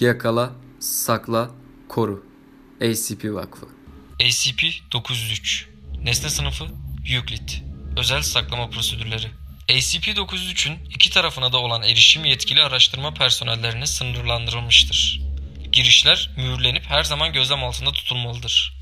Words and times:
Yakala, 0.00 0.52
sakla, 0.80 1.50
koru. 1.88 2.24
ACP 2.80 3.24
Vakfı. 3.24 3.66
ACP-903 4.20 5.64
Nesne 6.02 6.30
sınıfı 6.30 6.64
Euclid 7.10 7.48
Özel 7.96 8.22
saklama 8.22 8.70
prosedürleri 8.70 9.26
ACP-903'ün 9.68 10.78
iki 10.94 11.10
tarafına 11.10 11.52
da 11.52 11.58
olan 11.58 11.82
erişim 11.82 12.24
yetkili 12.24 12.62
araştırma 12.62 13.14
personellerine 13.14 13.86
sınırlandırılmıştır. 13.86 15.20
Girişler 15.72 16.30
mühürlenip 16.36 16.84
her 16.84 17.02
zaman 17.02 17.32
gözlem 17.32 17.64
altında 17.64 17.92
tutulmalıdır. 17.92 18.76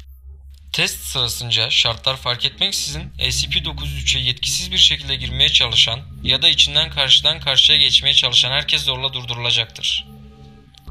Test 0.72 1.04
sırasınca 1.04 1.70
şartlar 1.70 2.16
fark 2.16 2.44
etmeksizin 2.44 3.12
SCP-903'e 3.18 4.20
yetkisiz 4.20 4.72
bir 4.72 4.78
şekilde 4.78 5.16
girmeye 5.16 5.48
çalışan 5.48 6.00
ya 6.22 6.42
da 6.42 6.48
içinden 6.48 6.90
karşıdan 6.90 7.40
karşıya 7.40 7.78
geçmeye 7.78 8.14
çalışan 8.14 8.50
herkes 8.50 8.84
zorla 8.84 9.12
durdurulacaktır. 9.12 10.17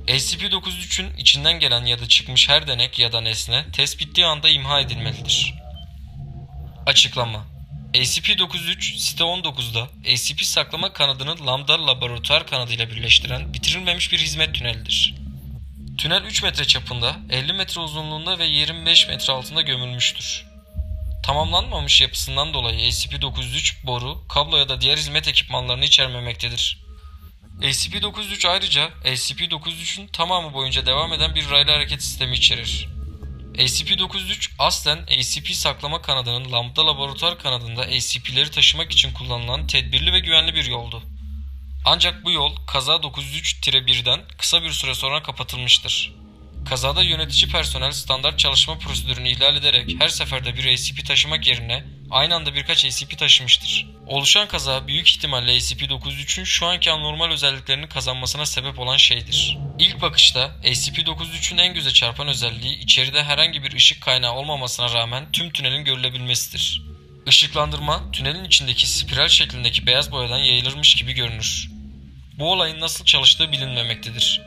SCP-903'ün 0.08 1.18
içinden 1.18 1.60
gelen 1.60 1.86
ya 1.86 2.00
da 2.00 2.08
çıkmış 2.08 2.50
her 2.50 2.68
denek 2.68 3.00
ya 3.00 3.12
da 3.12 3.22
nesne 3.22 3.66
test 3.72 4.00
bittiği 4.00 4.28
anda 4.28 4.50
imha 4.50 4.80
edilmelidir. 4.80 5.54
Açıklama 6.86 7.46
SCP-903 7.94 8.98
site 8.98 9.24
19'da 9.24 9.88
SCP 10.18 10.44
saklama 10.44 10.94
kanadını 10.94 11.46
Lambda 11.46 11.88
laboratuvar 11.88 12.48
kanadıyla 12.48 12.90
birleştiren 12.90 13.54
bitirilmemiş 13.54 14.12
bir 14.12 14.18
hizmet 14.18 14.56
tünelidir. 14.56 15.16
Tünel 15.98 16.24
3 16.24 16.44
metre 16.44 16.66
çapında, 16.66 17.16
50 17.30 17.54
metre 17.54 17.82
uzunluğunda 17.82 18.40
ve 18.40 18.46
25 18.46 19.08
metre 19.08 19.34
altında 19.34 19.62
gömülmüştür. 19.62 20.46
Tamamlanmamış 21.24 22.02
yapısından 22.02 22.54
dolayı 22.54 22.80
SCP-903 22.80 23.86
boru, 23.86 24.28
kablo 24.28 24.58
ya 24.58 24.70
da 24.70 24.82
diğer 24.82 24.98
hizmet 24.98 25.28
ekipmanlarını 25.28 25.86
içermemektedir. 25.86 26.87
SCP-903 27.62 28.48
ayrıca 28.48 28.90
SCP-903'ün 29.04 30.08
tamamı 30.08 30.54
boyunca 30.54 30.86
devam 30.86 31.14
eden 31.14 31.36
bir 31.36 31.50
raylı 31.50 31.72
hareket 31.72 32.04
sistemi 32.04 32.36
içerir. 32.36 32.88
SCP-903 33.54 34.52
aslen 34.60 35.06
SCP 35.22 35.48
saklama 35.56 36.02
kanadının 36.02 36.52
lambda 36.52 36.88
laboratuvar 36.88 37.40
kanadında 37.40 38.00
SCP'leri 38.00 38.52
taşımak 38.52 38.92
için 38.92 39.14
kullanılan 39.14 39.68
tedbirli 39.68 40.14
ve 40.14 40.20
güvenli 40.20 40.56
bir 40.56 40.66
yoldu. 40.66 41.04
Ancak 41.86 42.26
bu 42.26 42.32
yol 42.32 42.56
kaza 42.68 42.94
903-1'den 42.96 44.22
kısa 44.38 44.64
bir 44.64 44.72
süre 44.72 44.96
sonra 44.96 45.24
kapatılmıştır. 45.24 46.14
Kazada 46.70 47.04
yönetici 47.04 47.52
personel 47.52 47.92
standart 47.92 48.40
çalışma 48.40 48.78
prosedürünü 48.78 49.30
ihlal 49.30 49.56
ederek 49.56 49.96
her 50.00 50.10
seferde 50.10 50.56
bir 50.56 50.78
SCP 50.78 51.06
taşımak 51.06 51.48
yerine 51.48 51.84
aynı 52.12 52.36
anda 52.36 52.56
birkaç 52.56 52.94
SCP 52.94 53.18
taşımıştır. 53.18 53.86
Oluşan 54.08 54.48
kaza 54.48 54.88
büyük 54.88 55.10
ihtimalle 55.10 55.58
SCP-903'ün 55.58 56.44
şu 56.44 56.66
anki 56.66 56.92
anormal 56.92 57.32
özelliklerini 57.32 57.90
kazanmasına 57.90 58.46
sebep 58.46 58.80
olan 58.80 58.98
şeydir. 58.98 59.58
İlk 59.80 60.02
bakışta 60.02 60.56
SCP-903'ün 60.64 61.58
en 61.58 61.74
göze 61.74 61.92
çarpan 61.92 62.28
özelliği 62.28 62.80
içeride 62.80 63.24
herhangi 63.24 63.64
bir 63.64 63.74
ışık 63.74 64.02
kaynağı 64.02 64.34
olmamasına 64.34 64.94
rağmen 64.94 65.32
tüm 65.32 65.52
tünelin 65.52 65.86
görülebilmesidir. 65.86 66.82
Işıklandırma 67.26 68.12
tünelin 68.12 68.46
içindeki 68.46 68.88
spiral 68.88 69.28
şeklindeki 69.28 69.88
beyaz 69.88 70.12
boyadan 70.12 70.38
yayılırmış 70.38 70.96
gibi 70.96 71.14
görünür. 71.14 71.70
Bu 72.40 72.52
olayın 72.52 72.80
nasıl 72.80 73.06
çalıştığı 73.06 73.52
bilinmemektedir. 73.52 74.42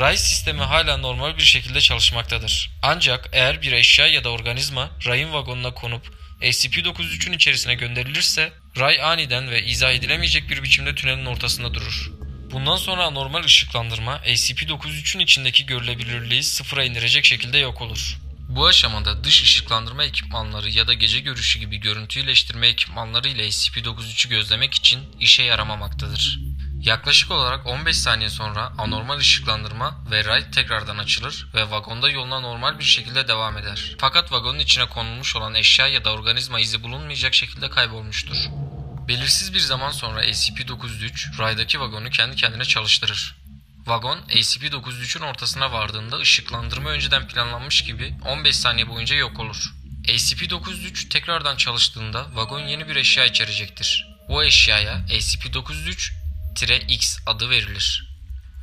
Ray 0.00 0.16
sistemi 0.16 0.62
hala 0.62 0.96
normal 0.96 1.36
bir 1.36 1.42
şekilde 1.42 1.80
çalışmaktadır. 1.80 2.70
Ancak 2.82 3.30
eğer 3.32 3.62
bir 3.62 3.72
eşya 3.72 4.06
ya 4.06 4.24
da 4.24 4.28
organizma 4.28 4.90
rayın 5.06 5.32
vagonuna 5.32 5.74
konup 5.74 6.18
SCP-903'ün 6.40 7.32
içerisine 7.32 7.74
gönderilirse 7.74 8.52
ray 8.78 9.02
aniden 9.02 9.50
ve 9.50 9.64
izah 9.64 9.92
edilemeyecek 9.92 10.50
bir 10.50 10.62
biçimde 10.62 10.94
tünelin 10.94 11.26
ortasında 11.26 11.74
durur. 11.74 12.10
Bundan 12.52 12.76
sonra 12.76 13.04
anormal 13.04 13.44
ışıklandırma 13.44 14.16
SCP-903'ün 14.16 15.20
içindeki 15.20 15.66
görülebilirliği 15.66 16.42
sıfıra 16.42 16.84
indirecek 16.84 17.24
şekilde 17.24 17.58
yok 17.58 17.80
olur. 17.80 18.18
Bu 18.48 18.66
aşamada 18.66 19.24
dış 19.24 19.42
ışıklandırma 19.42 20.04
ekipmanları 20.04 20.70
ya 20.70 20.86
da 20.86 20.94
gece 20.94 21.20
görüşü 21.20 21.58
gibi 21.58 21.76
görüntü 21.76 22.20
iyileştirme 22.20 22.66
ekipmanları 22.66 23.28
ile 23.28 23.46
SCP-903'ü 23.46 24.28
gözlemek 24.28 24.74
için 24.74 25.00
işe 25.20 25.42
yaramamaktadır. 25.42 26.38
Yaklaşık 26.80 27.30
olarak 27.30 27.66
15 27.66 27.96
saniye 27.96 28.30
sonra 28.30 28.72
anormal 28.78 29.18
ışıklandırma 29.18 30.04
ve 30.10 30.24
ray 30.24 30.50
tekrardan 30.50 30.98
açılır 30.98 31.46
ve 31.54 31.70
vagonda 31.70 32.10
yoluna 32.10 32.40
normal 32.40 32.78
bir 32.78 32.84
şekilde 32.84 33.28
devam 33.28 33.58
eder. 33.58 33.96
Fakat 33.98 34.32
vagonun 34.32 34.58
içine 34.58 34.86
konulmuş 34.86 35.36
olan 35.36 35.54
eşya 35.54 35.86
ya 35.86 36.04
da 36.04 36.12
organizma 36.12 36.60
izi 36.60 36.82
bulunmayacak 36.82 37.34
şekilde 37.34 37.70
kaybolmuştur. 37.70 38.36
Belirsiz 39.08 39.54
bir 39.54 39.60
zaman 39.60 39.90
sonra 39.90 40.24
SCP-903 40.24 41.38
raydaki 41.38 41.80
vagonu 41.80 42.10
kendi 42.10 42.36
kendine 42.36 42.64
çalıştırır. 42.64 43.36
Vagon 43.86 44.18
SCP-903'ün 44.28 45.22
ortasına 45.22 45.72
vardığında 45.72 46.16
ışıklandırma 46.16 46.90
önceden 46.90 47.28
planlanmış 47.28 47.84
gibi 47.84 48.14
15 48.24 48.56
saniye 48.56 48.88
boyunca 48.88 49.16
yok 49.16 49.40
olur. 49.40 49.72
SCP-903 50.04 51.08
tekrardan 51.08 51.56
çalıştığında 51.56 52.26
vagon 52.34 52.60
yeni 52.60 52.88
bir 52.88 52.96
eşya 52.96 53.24
içerecektir. 53.24 54.06
Bu 54.28 54.44
eşyaya 54.44 55.06
SCP-903-X 56.58 57.18
adı 57.26 57.50
verilir 57.50 58.08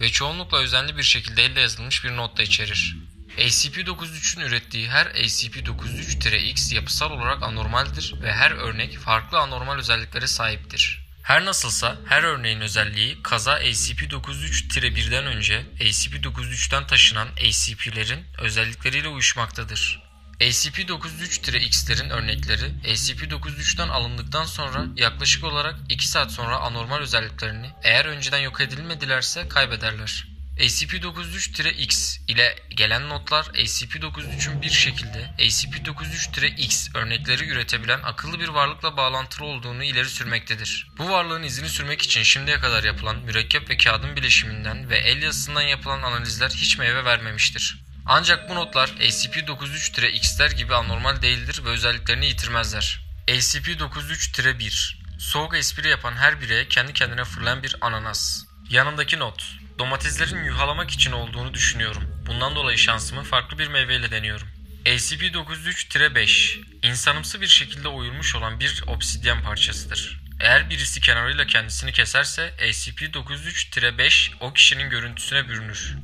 ve 0.01 0.09
çoğunlukla 0.09 0.57
özenli 0.57 0.97
bir 0.97 1.03
şekilde 1.03 1.45
elle 1.45 1.61
yazılmış 1.61 2.03
bir 2.03 2.17
not 2.17 2.37
da 2.37 2.43
içerir. 2.43 2.95
SCP-903'ün 3.37 4.41
ürettiği 4.41 4.89
her 4.89 5.05
SCP-903-X 5.05 6.75
yapısal 6.75 7.11
olarak 7.11 7.43
anormaldir 7.43 8.13
ve 8.21 8.33
her 8.33 8.51
örnek 8.51 8.97
farklı 8.97 9.39
anormal 9.39 9.77
özelliklere 9.77 10.27
sahiptir. 10.27 11.05
Her 11.23 11.45
nasılsa 11.45 11.97
her 12.07 12.23
örneğin 12.23 12.61
özelliği 12.61 13.23
kaza 13.23 13.59
SCP-903-1'den 13.59 15.25
önce 15.25 15.65
SCP-903'ten 15.79 16.87
taşınan 16.87 17.27
SCP'lerin 17.51 18.25
özellikleriyle 18.37 19.07
uyuşmaktadır. 19.07 20.03
SCP-903-X'lerin 20.39 22.09
örnekleri 22.09 22.73
SCP-903'ten 22.83 23.87
alındıktan 23.87 24.45
sonra 24.45 24.85
yaklaşık 24.95 25.43
olarak 25.43 25.75
2 25.89 26.07
saat 26.07 26.31
sonra 26.31 26.57
anormal 26.57 26.99
özelliklerini 26.99 27.71
eğer 27.83 28.05
önceden 28.05 28.39
yok 28.39 28.61
edilmedilerse 28.61 29.47
kaybederler. 29.47 30.27
SCP-903-X 30.57 32.19
ile 32.27 32.55
gelen 32.69 33.09
notlar 33.09 33.43
SCP-903'ün 33.43 34.61
bir 34.61 34.69
şekilde 34.69 35.33
SCP-903-X 35.37 36.97
örnekleri 36.97 37.49
üretebilen 37.49 37.99
akıllı 38.03 38.39
bir 38.39 38.47
varlıkla 38.47 38.97
bağlantılı 38.97 39.45
olduğunu 39.45 39.83
ileri 39.83 40.09
sürmektedir. 40.09 40.87
Bu 40.97 41.09
varlığın 41.09 41.43
izini 41.43 41.69
sürmek 41.69 42.01
için 42.01 42.23
şimdiye 42.23 42.59
kadar 42.59 42.83
yapılan 42.83 43.19
mürekkep 43.19 43.69
ve 43.69 43.77
kağıdın 43.77 44.15
bileşiminden 44.15 44.89
ve 44.89 44.97
el 44.97 45.21
yazısından 45.21 45.61
yapılan 45.61 46.01
analizler 46.01 46.49
hiç 46.49 46.77
meyve 46.77 47.05
vermemiştir. 47.05 47.85
Ancak 48.07 48.49
bu 48.49 48.55
notlar 48.55 48.87
SCP-903-X'ler 48.87 50.51
gibi 50.51 50.75
anormal 50.75 51.21
değildir 51.21 51.61
ve 51.65 51.69
özelliklerini 51.69 52.25
yitirmezler. 52.25 52.99
SCP-903-1 53.27 54.95
Soğuk 55.19 55.55
espri 55.57 55.87
yapan 55.87 56.13
her 56.13 56.41
bireye 56.41 56.67
kendi 56.67 56.93
kendine 56.93 57.23
fırlayan 57.23 57.63
bir 57.63 57.75
ananas. 57.81 58.43
Yanındaki 58.69 59.19
not 59.19 59.55
Domateslerin 59.79 60.43
yuhalamak 60.43 60.91
için 60.91 61.11
olduğunu 61.11 61.53
düşünüyorum. 61.53 62.03
Bundan 62.27 62.55
dolayı 62.55 62.77
şansımı 62.77 63.23
farklı 63.23 63.57
bir 63.57 63.67
meyveyle 63.67 64.11
deniyorum. 64.11 64.47
SCP-903-5 64.85 66.61
İnsanımsı 66.83 67.41
bir 67.41 67.47
şekilde 67.47 67.87
oyulmuş 67.87 68.35
olan 68.35 68.59
bir 68.59 68.83
obsidyen 68.87 69.43
parçasıdır. 69.43 70.21
Eğer 70.39 70.69
birisi 70.69 71.01
kenarıyla 71.01 71.47
kendisini 71.47 71.91
keserse 71.91 72.53
SCP-903-5 72.59 74.31
o 74.39 74.53
kişinin 74.53 74.89
görüntüsüne 74.89 75.49
bürünür. 75.49 75.95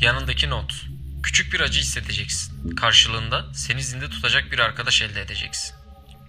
Yanındaki 0.00 0.50
not 0.50 0.84
Küçük 1.24 1.52
bir 1.52 1.60
acı 1.60 1.80
hissedeceksin. 1.80 2.76
Karşılığında 2.76 3.54
seni 3.54 3.82
zinde 3.82 4.10
tutacak 4.10 4.52
bir 4.52 4.58
arkadaş 4.58 5.02
elde 5.02 5.20
edeceksin. 5.20 5.74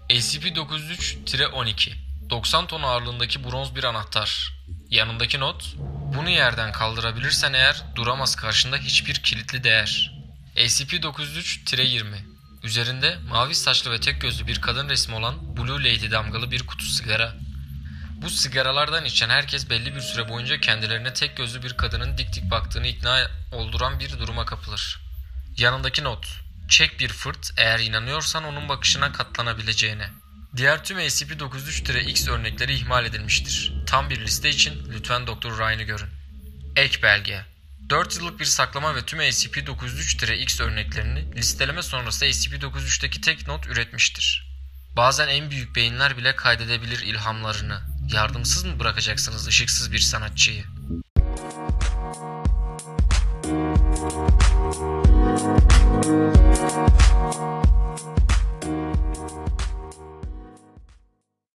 SCP-903-12 0.09 1.91
90 2.29 2.67
ton 2.67 2.81
ağırlığındaki 2.81 3.43
bronz 3.43 3.75
bir 3.75 3.83
anahtar. 3.83 4.53
Yanındaki 4.89 5.39
not 5.39 5.75
bunu 6.15 6.29
yerden 6.29 6.71
kaldırabilirsen 6.71 7.53
eğer 7.53 7.83
duramaz 7.95 8.35
karşında 8.35 8.77
hiçbir 8.77 9.13
kilitli 9.13 9.63
değer. 9.63 10.11
SCP-903-20 10.55 12.03
Üzerinde 12.63 13.17
mavi 13.29 13.55
saçlı 13.55 13.91
ve 13.91 13.99
tek 13.99 14.21
gözlü 14.21 14.47
bir 14.47 14.61
kadın 14.61 14.89
resmi 14.89 15.15
olan 15.15 15.57
Blue 15.57 15.79
Lady 15.79 16.11
damgalı 16.11 16.51
bir 16.51 16.65
kutu 16.67 16.85
sigara. 16.85 17.35
Bu 18.25 18.29
sigaralardan 18.29 19.05
içen 19.05 19.29
herkes 19.29 19.69
belli 19.69 19.95
bir 19.95 20.01
süre 20.01 20.29
boyunca 20.29 20.59
kendilerine 20.59 21.13
tek 21.13 21.37
gözlü 21.37 21.63
bir 21.63 21.77
kadının 21.77 22.17
dik 22.17 22.33
dik 22.33 22.51
baktığını 22.51 22.87
ikna 22.87 23.31
olduran 23.51 23.99
bir 23.99 24.19
duruma 24.19 24.45
kapılır. 24.45 24.99
Yanındaki 25.57 26.03
not. 26.03 26.27
Çek 26.69 26.99
bir 26.99 27.09
fırt 27.09 27.53
eğer 27.57 27.79
inanıyorsan 27.79 28.43
onun 28.43 28.69
bakışına 28.69 29.11
katlanabileceğine. 29.11 30.09
Diğer 30.57 30.83
tüm 30.83 30.99
SCP-903-X 30.99 32.31
örnekleri 32.31 32.73
ihmal 32.73 33.05
edilmiştir. 33.05 33.73
Tam 33.87 34.09
bir 34.09 34.21
liste 34.21 34.49
için 34.49 34.91
lütfen 34.93 35.27
Dr. 35.27 35.57
Ryan'ı 35.59 35.83
görün. 35.83 36.09
Ek 36.75 37.01
belge 37.03 37.45
4 37.89 38.17
yıllık 38.17 38.39
bir 38.39 38.45
saklama 38.45 38.95
ve 38.95 39.05
tüm 39.05 39.19
SCP-903-X 39.19 40.63
örneklerini 40.63 41.35
listeleme 41.35 41.83
sonrası 41.83 42.25
SCP-903'teki 42.25 43.21
tek 43.21 43.47
not 43.47 43.67
üretmiştir. 43.67 44.55
Bazen 44.97 45.27
en 45.27 45.51
büyük 45.51 45.75
beyinler 45.75 46.17
bile 46.17 46.35
kaydedebilir 46.35 47.01
ilhamlarını. 47.01 47.94
Yardımsız 48.13 48.63
mı 48.63 48.79
bırakacaksınız 48.79 49.47
ışıksız 49.47 49.91
bir 49.91 49.99
sanatçıyı? 49.99 50.63